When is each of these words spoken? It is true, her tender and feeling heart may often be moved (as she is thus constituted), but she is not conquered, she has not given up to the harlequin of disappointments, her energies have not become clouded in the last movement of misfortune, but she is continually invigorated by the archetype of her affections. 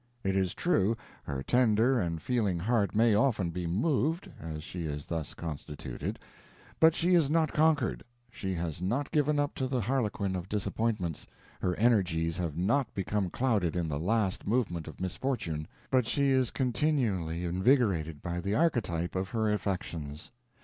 It 0.23 0.35
is 0.35 0.55
true, 0.55 0.97
her 1.25 1.43
tender 1.43 1.99
and 1.99 2.19
feeling 2.19 2.57
heart 2.57 2.95
may 2.95 3.13
often 3.13 3.51
be 3.51 3.67
moved 3.67 4.27
(as 4.39 4.63
she 4.63 4.85
is 4.85 5.05
thus 5.05 5.35
constituted), 5.35 6.17
but 6.79 6.95
she 6.95 7.13
is 7.13 7.29
not 7.29 7.53
conquered, 7.53 8.03
she 8.31 8.55
has 8.55 8.81
not 8.81 9.11
given 9.11 9.37
up 9.37 9.53
to 9.53 9.67
the 9.67 9.79
harlequin 9.81 10.35
of 10.35 10.49
disappointments, 10.49 11.27
her 11.61 11.75
energies 11.75 12.35
have 12.39 12.57
not 12.57 12.91
become 12.95 13.29
clouded 13.29 13.75
in 13.75 13.87
the 13.87 13.99
last 13.99 14.47
movement 14.47 14.87
of 14.87 14.99
misfortune, 14.99 15.67
but 15.91 16.07
she 16.07 16.31
is 16.31 16.49
continually 16.49 17.45
invigorated 17.45 18.23
by 18.23 18.39
the 18.39 18.55
archetype 18.55 19.15
of 19.15 19.29
her 19.29 19.53
affections. 19.53 20.31